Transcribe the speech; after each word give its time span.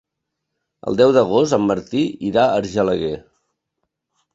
El 0.91 0.97
deu 1.01 1.13
d'agost 1.19 1.57
en 1.59 1.69
Martí 1.75 2.03
irà 2.33 2.49
a 2.49 2.59
Argelaguer. 2.65 3.17